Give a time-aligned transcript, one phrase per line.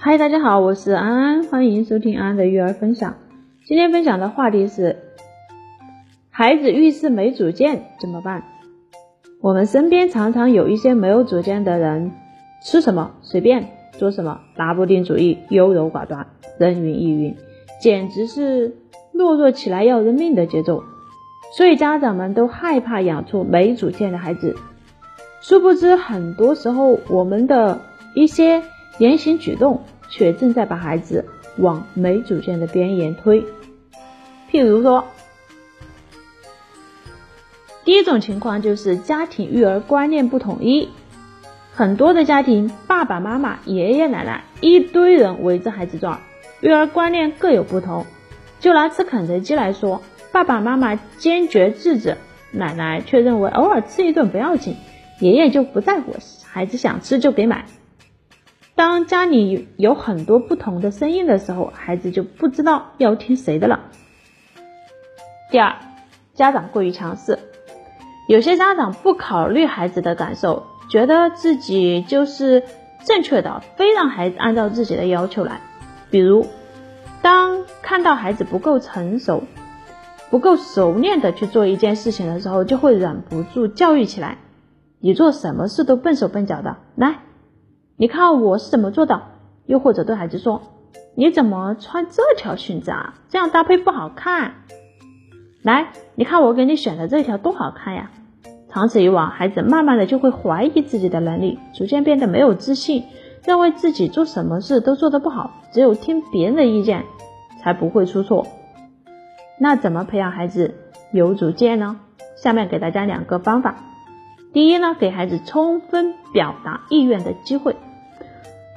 [0.00, 3.16] 嗨，大家好，我是安安，欢迎收听安安的育儿分享。
[3.66, 4.96] 今天分享的话题是：
[6.30, 8.44] 孩子遇事没主见怎么办？
[9.40, 12.12] 我们身边常常有一些没有主见的人，
[12.62, 17.36] 吃什么随便，做什么拿不定主意，优柔寡断，人云亦云，
[17.80, 18.76] 简直是
[19.12, 20.84] 懦弱起来要人命的节奏。
[21.56, 24.54] 所以家长们都害怕养出没主见的孩子。
[25.40, 27.80] 殊不知，很多时候我们的
[28.14, 28.62] 一些。
[28.98, 31.24] 言行举动却正在把孩子
[31.56, 33.44] 往没主见的边缘推。
[34.50, 35.04] 譬如说，
[37.84, 40.88] 第一种情况就是家庭育儿观念不统一，
[41.72, 46.20] 很多的家庭爸爸妈妈、爷爷奶奶一堆人围着孩子转，
[46.60, 48.04] 育儿观念各有不同。
[48.60, 52.16] 就拿吃肯德基来说，爸爸妈妈坚决制止，
[52.50, 54.76] 奶奶却认为偶尔吃一顿不要紧，
[55.20, 57.66] 爷爷就不在乎，孩子想吃就给买。
[58.78, 63.80] 当家里有很多不同的声音的时候，孩子就不知道要听谁的了。
[65.50, 65.74] 第二，
[66.34, 67.40] 家长过于强势，
[68.28, 72.62] 有些家长不考虑孩子的感受，觉得自己就是
[73.04, 75.60] 正确的，非让孩子按照自己的要求来。
[76.12, 76.46] 比如，
[77.20, 79.42] 当看到孩子不够成熟、
[80.30, 84.38] 不够熟练的去做一件事情的时候，就会忍不住教育起来
[85.02, 87.22] ：“你做什么事都笨手笨脚的，来。”
[88.00, 89.20] 你看我是怎么做的？
[89.66, 90.62] 又或者对孩子说
[91.16, 93.14] ：“你怎么穿这条裙子啊？
[93.28, 94.54] 这样搭配不好看。”
[95.64, 98.12] 来，你看我给你选的这条多好看呀！
[98.68, 103.02] 长此以往，孩子慢慢的就会怀疑自己的能力，逐渐变得没有自信，
[103.44, 107.04] 认为自己做什么事都做得不好，只有听别人的意见
[107.60, 108.46] 才不会出错。
[109.58, 110.72] 那怎么培养孩子
[111.10, 111.98] 有主见呢？
[112.36, 113.74] 下面给大家两个方法。
[114.52, 117.74] 第一呢，给孩子充分表达意愿的机会。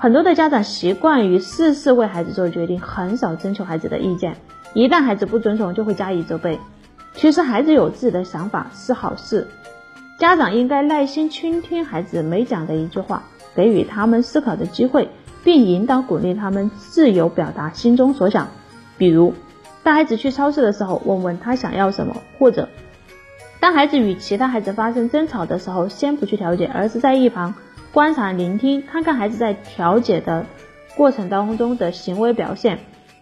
[0.00, 4.36] 很多的家长习惯于事事为孩子做决定，很少征求孩子的意见。
[4.72, 6.60] 一旦孩子不遵从，就会加以责备。
[7.14, 9.48] 其实孩子有自己的想法是好事，
[10.16, 13.24] 家长应该耐心倾听孩子每讲的一句话，
[13.56, 15.08] 给予他们思考的机会，
[15.42, 18.46] 并引导鼓励他们自由表达心中所想。
[18.98, 19.34] 比如，
[19.82, 22.68] 带孩子去超市的时候，问问他想要什么，或者
[23.58, 27.52] 当孩子与其他孩子发生争吵的时候，先不去调解，而是在一旁。
[27.98, 30.46] 观察、聆听，看看孩子在调解的
[30.96, 32.78] 过程当中的行为表现，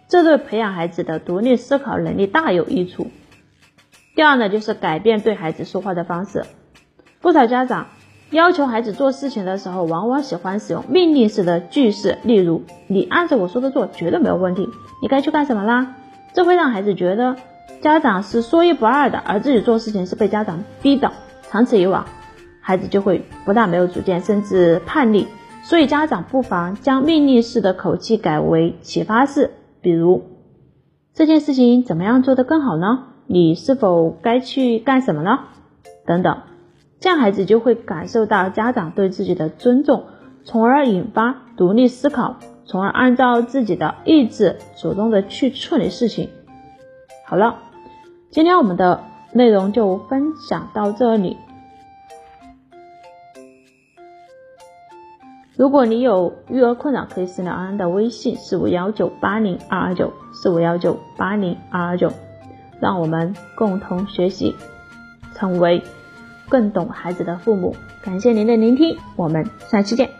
[0.07, 3.07] 这对培养孩子的独立思考能力大有益处。
[4.13, 6.45] 第二呢，就是改变对孩子说话的方式。
[7.21, 7.87] 不少家长
[8.29, 14.69] 要求孩子做事情的时候，往往喜欢使用命令式的句式，例如“你按照我说的做，绝对没有问题
[15.01, 15.95] ”，“你该去干什么啦”，
[16.33, 17.35] 这会让孩子觉得
[17.81, 21.11] 家长是说一不二的，而自己做事情是被家长逼的。
[21.49, 22.05] 长此以往，
[22.67, 25.25] 孩子就会不但没有主见，甚至叛逆。
[25.63, 30.21] 所以家长不妨将命令式的口气改为启发式，比如
[31.13, 33.05] 这件事情怎么样做得更好呢？
[33.25, 35.39] 你是否该去干什么呢？
[36.05, 36.41] 等等，
[36.99, 40.03] 这样孩子就会感受到家长对自己的尊重，
[40.43, 42.35] 从而引发独立思考，
[42.65, 46.27] 从而按照自己的意志主动的去处理事情。
[47.25, 47.59] 好了，
[48.29, 51.37] 今天我们的内容就分享到这里。
[55.57, 62.13] 如果你有育儿困扰，可以私聊安安的微信四五幺九八零二二九四五幺九八零二二九，
[62.79, 64.55] 让我们共同学习，
[65.33, 65.81] 成为
[66.47, 67.75] 更懂孩子的父母。
[68.03, 70.16] 感谢您的聆听，我们下期见。